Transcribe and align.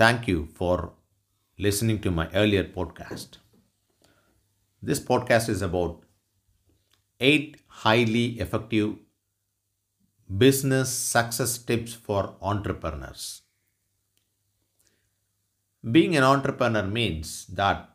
Thank 0.00 0.26
you 0.26 0.46
for 0.46 0.94
listening 1.56 2.00
to 2.00 2.10
my 2.10 2.28
earlier 2.34 2.64
podcast. 2.64 3.38
This 4.82 5.00
podcast 5.00 5.48
is 5.48 5.62
about 5.62 6.02
eight 7.20 7.56
highly 7.68 8.40
effective 8.40 8.96
business 10.38 10.88
success 10.90 11.58
tips 11.58 11.92
for 11.92 12.34
entrepreneurs. 12.40 13.42
Being 15.92 16.16
an 16.16 16.22
entrepreneur 16.24 16.84
means 16.86 17.44
that 17.48 17.94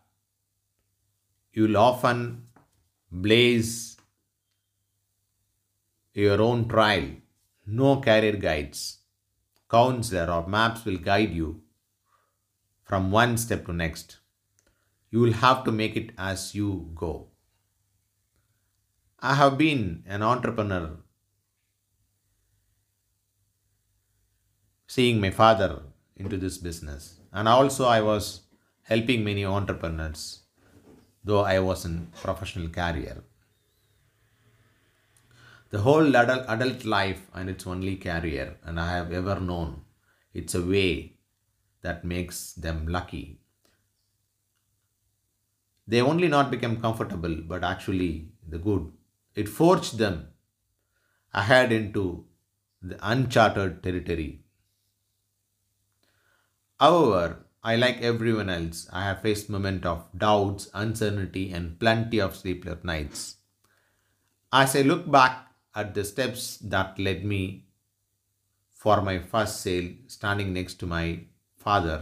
you'll 1.53 1.77
often 1.77 2.47
blaze 3.11 3.97
your 6.15 6.41
own 6.41 6.67
trail. 6.67 7.15
No 7.67 8.01
career 8.01 8.37
guides, 8.37 8.99
counselor, 9.69 10.31
or 10.31 10.47
maps 10.47 10.85
will 10.85 10.97
guide 10.97 11.31
you 11.33 11.61
from 12.85 13.11
one 13.11 13.35
step 13.35 13.65
to 13.65 13.73
next. 13.73 14.17
You 15.09 15.19
will 15.19 15.33
have 15.33 15.63
to 15.65 15.71
make 15.71 15.95
it 15.95 16.11
as 16.17 16.53
you 16.53 16.91
go. 16.93 17.27
I 19.19 19.33
have 19.33 19.57
been 19.57 20.03
an 20.05 20.21
entrepreneur 20.21 20.97
seeing 24.87 25.19
my 25.19 25.31
father 25.31 25.81
into 26.15 26.37
this 26.37 26.57
business 26.59 27.19
and 27.33 27.47
also 27.47 27.85
I 27.85 28.01
was 28.01 28.41
helping 28.83 29.23
many 29.23 29.43
entrepreneurs 29.43 30.43
though 31.23 31.41
I 31.41 31.57
was 31.59 31.85
in 31.85 32.07
professional 32.21 32.69
career. 32.69 33.23
The 35.71 35.79
whole 35.79 36.15
adult, 36.15 36.45
adult 36.47 36.85
life 36.85 37.21
and 37.33 37.49
its 37.49 37.65
only 37.65 37.95
career 37.95 38.57
and 38.63 38.79
I 38.79 38.91
have 38.91 39.11
ever 39.11 39.39
known 39.39 39.81
it's 40.33 40.53
a 40.53 40.61
way 40.61 41.14
that 41.85 42.03
makes 42.03 42.53
them 42.53 42.87
lucky. 42.87 43.39
They 45.87 46.01
only 46.01 46.27
not 46.27 46.51
become 46.51 46.81
comfortable 46.81 47.35
but 47.53 47.63
actually 47.63 48.29
the 48.47 48.57
good. 48.57 48.91
It 49.35 49.49
forged 49.49 49.97
them 49.97 50.29
ahead 51.33 51.71
into 51.71 52.25
the 52.81 52.97
uncharted 53.11 53.83
territory. 53.83 54.41
However, 56.79 57.45
I 57.63 57.75
like 57.75 58.01
everyone 58.01 58.49
else, 58.49 58.87
I 58.91 59.03
have 59.03 59.21
faced 59.21 59.49
moments 59.49 59.87
of 59.87 60.05
doubts, 60.15 60.69
uncertainty, 60.73 61.51
and 61.51 61.79
plenty 61.79 62.19
of 62.21 62.35
sleepless 62.35 62.83
nights. 62.83 63.37
As 64.51 64.75
I 64.75 64.81
look 64.83 65.09
back 65.09 65.47
at 65.73 65.93
the 65.93 66.05
steps 66.05 66.57
that 66.57 66.99
led 66.99 67.25
me 67.25 67.65
for 68.73 69.01
my 69.01 69.17
first 69.19 69.61
sale, 69.61 69.89
standing 70.07 70.53
next 70.53 70.75
to 70.75 70.85
my 70.85 71.21
father 71.65 71.99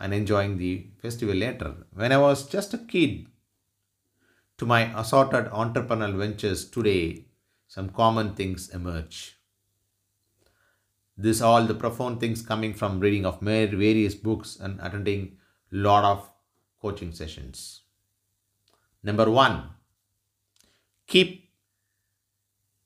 and 0.00 0.14
enjoying 0.14 0.56
the 0.58 0.86
festival 1.02 1.34
later. 1.34 1.74
When 1.92 2.12
I 2.12 2.18
was 2.18 2.48
just 2.48 2.74
a 2.74 2.78
kid, 2.78 3.26
to 4.58 4.66
my 4.66 4.82
assorted 4.98 5.46
entrepreneurial 5.50 6.18
ventures 6.18 6.64
today, 6.64 7.26
some 7.68 7.90
common 7.90 8.34
things 8.34 8.70
emerge. 8.70 9.38
This 11.18 11.42
all 11.42 11.64
the 11.64 11.74
profound 11.74 12.20
things 12.20 12.40
coming 12.40 12.72
from 12.72 13.00
reading 13.00 13.26
of 13.26 13.40
various 13.40 14.14
books 14.14 14.56
and 14.58 14.80
attending 14.80 15.36
lot 15.70 16.04
of 16.04 16.30
coaching 16.80 17.12
sessions. 17.12 17.82
Number 19.02 19.30
one, 19.30 19.70
keep 21.06 21.50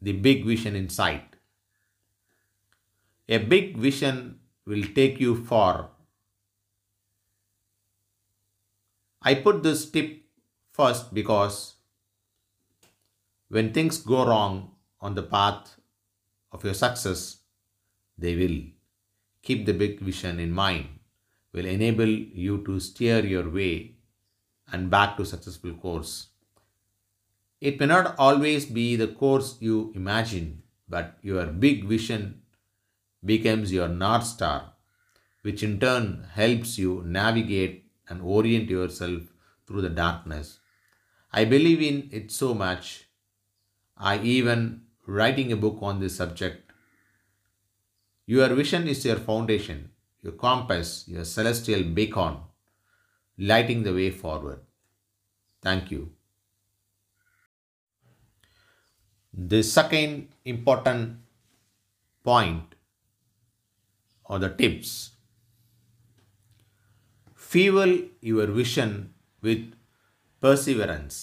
the 0.02 0.12
big 0.12 0.44
vision 0.44 0.74
in 0.74 0.88
sight. 0.88 1.36
A 3.28 3.38
big 3.38 3.76
vision 3.76 4.39
will 4.66 4.84
take 4.94 5.20
you 5.20 5.44
far. 5.44 5.90
I 9.22 9.34
put 9.34 9.62
this 9.62 9.90
tip 9.90 10.22
first 10.72 11.12
because 11.12 11.74
when 13.48 13.72
things 13.72 13.98
go 13.98 14.26
wrong 14.26 14.70
on 15.00 15.14
the 15.14 15.22
path 15.22 15.76
of 16.52 16.64
your 16.64 16.74
success, 16.74 17.38
they 18.16 18.34
will. 18.36 18.62
Keep 19.42 19.66
the 19.66 19.72
big 19.72 20.00
vision 20.00 20.38
in 20.38 20.52
mind, 20.52 20.86
will 21.52 21.64
enable 21.64 22.08
you 22.08 22.62
to 22.64 22.78
steer 22.78 23.24
your 23.24 23.48
way 23.48 23.94
and 24.70 24.90
back 24.90 25.16
to 25.16 25.24
successful 25.24 25.72
course. 25.72 26.28
It 27.60 27.80
may 27.80 27.86
not 27.86 28.14
always 28.18 28.66
be 28.66 28.96
the 28.96 29.08
course 29.08 29.56
you 29.60 29.92
imagine, 29.94 30.62
but 30.88 31.16
your 31.22 31.46
big 31.46 31.84
vision 31.84 32.42
becomes 33.24 33.72
your 33.72 33.88
North 33.88 34.24
Star, 34.24 34.72
which 35.42 35.62
in 35.62 35.78
turn 35.80 36.26
helps 36.32 36.78
you 36.78 37.02
navigate 37.06 37.90
and 38.08 38.20
orient 38.22 38.68
yourself 38.70 39.22
through 39.66 39.82
the 39.82 39.90
darkness. 39.90 40.58
I 41.32 41.44
believe 41.44 41.80
in 41.80 42.08
it 42.12 42.32
so 42.32 42.54
much. 42.54 43.08
I 43.96 44.18
even 44.18 44.82
writing 45.06 45.52
a 45.52 45.56
book 45.56 45.78
on 45.82 46.00
this 46.00 46.16
subject 46.16 46.70
your 48.32 48.48
vision 48.54 48.86
is 48.86 49.04
your 49.04 49.16
foundation, 49.16 49.90
your 50.22 50.34
compass, 50.34 51.04
your 51.08 51.24
celestial 51.24 51.82
beacon, 51.82 52.36
lighting 53.36 53.82
the 53.82 53.92
way 53.92 54.10
forward. 54.10 54.60
Thank 55.60 55.90
you. 55.90 56.12
The 59.34 59.64
second 59.64 60.28
important 60.44 61.16
point 62.22 62.69
or 64.30 64.38
the 64.38 64.48
tips 64.60 64.92
fuel 67.50 67.92
your 68.20 68.46
vision 68.46 68.90
with 69.42 69.72
perseverance. 70.40 71.14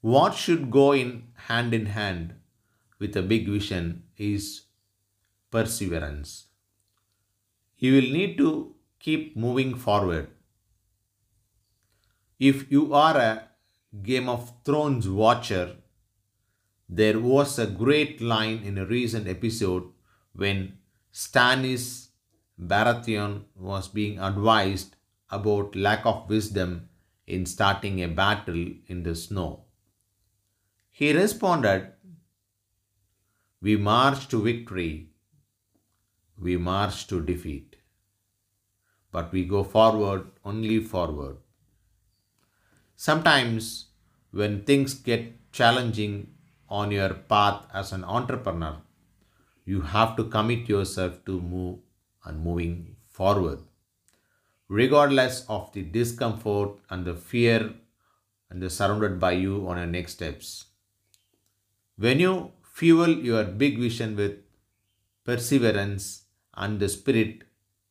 What 0.00 0.34
should 0.34 0.70
go 0.70 0.92
in 0.92 1.24
hand 1.48 1.74
in 1.74 1.86
hand 1.86 2.34
with 3.00 3.16
a 3.16 3.22
big 3.22 3.48
vision 3.48 4.04
is 4.16 4.66
perseverance. 5.50 6.44
You 7.78 7.94
will 7.94 8.12
need 8.18 8.38
to 8.38 8.76
keep 9.00 9.36
moving 9.36 9.74
forward. 9.74 10.28
If 12.38 12.70
you 12.70 12.94
are 12.94 13.16
a 13.16 13.48
Game 14.04 14.28
of 14.28 14.52
Thrones 14.64 15.08
watcher, 15.08 15.76
there 16.88 17.18
was 17.18 17.58
a 17.58 17.66
great 17.66 18.20
line 18.20 18.58
in 18.62 18.78
a 18.78 18.86
recent 18.86 19.26
episode 19.26 19.90
when 20.34 20.78
Stannis 21.22 22.08
Baratheon 22.72 23.44
was 23.54 23.88
being 23.88 24.18
advised 24.18 24.96
about 25.30 25.74
lack 25.74 26.04
of 26.04 26.28
wisdom 26.28 26.88
in 27.26 27.46
starting 27.46 28.02
a 28.02 28.08
battle 28.08 28.66
in 28.86 29.02
the 29.02 29.14
snow. 29.14 29.64
He 30.90 31.12
responded, 31.12 31.92
We 33.60 33.76
march 33.76 34.28
to 34.28 34.42
victory 34.42 35.10
we 36.38 36.56
march 36.56 37.06
to 37.06 37.22
defeat. 37.22 37.76
But 39.10 39.32
we 39.32 39.44
go 39.44 39.64
forward, 39.64 40.26
only 40.44 40.80
forward. 40.80 41.38
Sometimes, 42.94 43.86
when 44.30 44.64
things 44.64 44.94
get 44.94 45.52
challenging 45.52 46.34
on 46.68 46.90
your 46.90 47.14
path 47.14 47.66
as 47.72 47.92
an 47.92 48.04
entrepreneur, 48.04 48.76
you 49.66 49.80
have 49.82 50.16
to 50.16 50.24
commit 50.24 50.68
yourself 50.68 51.22
to 51.26 51.40
move 51.40 51.80
and 52.24 52.42
moving 52.42 52.96
forward, 53.10 53.58
regardless 54.68 55.44
of 55.48 55.72
the 55.72 55.82
discomfort 55.82 56.70
and 56.88 57.04
the 57.04 57.14
fear 57.14 57.74
and 58.48 58.62
the 58.62 58.70
surrounded 58.70 59.18
by 59.18 59.32
you 59.32 59.68
on 59.68 59.76
your 59.76 59.86
next 59.86 60.12
steps. 60.12 60.66
When 61.96 62.20
you 62.20 62.52
fuel 62.62 63.08
your 63.08 63.44
big 63.44 63.78
vision 63.78 64.16
with 64.16 64.36
perseverance 65.24 66.22
and 66.54 66.78
the 66.78 66.88
spirit 66.88 67.42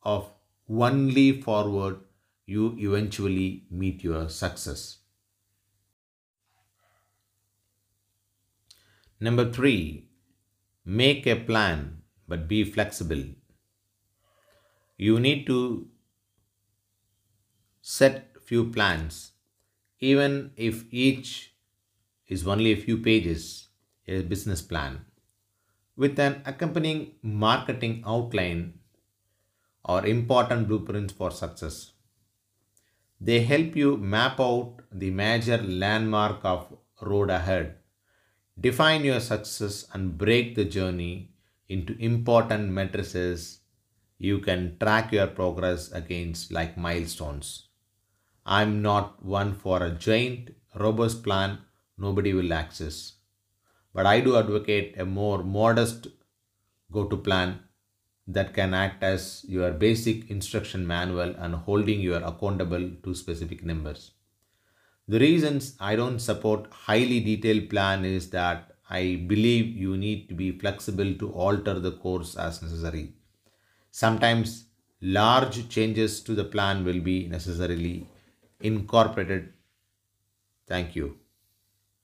of 0.03 0.31
only 0.69 1.41
forward, 1.41 1.97
you 2.45 2.75
eventually 2.79 3.65
meet 3.69 4.03
your 4.03 4.29
success. 4.29 4.99
Number 9.19 9.51
three, 9.51 10.07
make 10.85 11.27
a 11.27 11.35
plan 11.35 12.01
but 12.27 12.47
be 12.47 12.63
flexible. 12.63 13.23
You 14.97 15.19
need 15.21 15.45
to 15.47 15.89
set 17.81 18.35
few 18.41 18.69
plans, 18.71 19.31
even 19.99 20.51
if 20.57 20.83
each 20.93 21.55
is 22.27 22.45
only 22.47 22.71
a 22.71 22.75
few 22.75 22.97
pages, 22.97 23.69
a 24.07 24.21
business 24.21 24.61
plan 24.61 25.05
with 25.97 26.19
an 26.19 26.41
accompanying 26.45 27.15
marketing 27.21 28.03
outline 28.05 28.79
or 29.85 30.05
important 30.05 30.67
blueprints 30.67 31.13
for 31.13 31.31
success. 31.31 31.93
They 33.19 33.41
help 33.41 33.75
you 33.75 33.97
map 33.97 34.39
out 34.39 34.77
the 34.89 35.11
major 35.11 35.57
landmark 35.61 36.45
of 36.45 36.77
road 37.01 37.29
ahead, 37.29 37.79
define 38.59 39.03
your 39.03 39.19
success 39.19 39.85
and 39.93 40.17
break 40.17 40.55
the 40.55 40.65
journey 40.65 41.31
into 41.69 41.97
important 41.99 42.69
matrices 42.69 43.59
you 44.17 44.39
can 44.39 44.77
track 44.79 45.11
your 45.11 45.27
progress 45.27 45.91
against 45.91 46.51
like 46.51 46.77
milestones. 46.77 47.67
I'm 48.45 48.81
not 48.81 49.23
one 49.23 49.53
for 49.53 49.83
a 49.83 49.91
giant, 49.91 50.51
robust 50.75 51.23
plan 51.23 51.59
nobody 51.97 52.33
will 52.33 52.53
access. 52.53 53.13
But 53.93 54.05
I 54.05 54.21
do 54.21 54.37
advocate 54.37 54.95
a 54.97 55.05
more 55.05 55.43
modest 55.43 56.07
go 56.91 57.05
to 57.05 57.17
plan 57.17 57.59
that 58.27 58.53
can 58.53 58.73
act 58.73 59.03
as 59.03 59.45
your 59.47 59.71
basic 59.71 60.29
instruction 60.29 60.85
manual 60.87 61.35
and 61.37 61.55
holding 61.55 61.99
you 61.99 62.15
accountable 62.15 62.91
to 63.03 63.15
specific 63.15 63.63
numbers. 63.63 64.11
The 65.07 65.19
reasons 65.19 65.75
I 65.79 65.95
don't 65.95 66.19
support 66.19 66.71
highly 66.71 67.19
detailed 67.19 67.69
plan 67.71 68.05
is 68.05 68.29
that 68.29 68.75
I 68.87 69.23
believe 69.27 69.75
you 69.75 69.97
need 69.97 70.29
to 70.29 70.35
be 70.35 70.51
flexible 70.59 71.15
to 71.15 71.31
alter 71.31 71.79
the 71.79 71.93
course 71.93 72.35
as 72.35 72.61
necessary. 72.61 73.13
Sometimes 73.91 74.65
large 75.01 75.69
changes 75.69 76.21
to 76.21 76.35
the 76.35 76.45
plan 76.45 76.85
will 76.85 77.01
be 77.01 77.27
necessarily 77.27 78.07
incorporated. 78.61 79.53
Thank 80.67 80.95
you. 80.95 81.19